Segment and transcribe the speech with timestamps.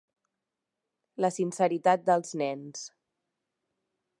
[1.25, 2.83] La sinceritat dels nens.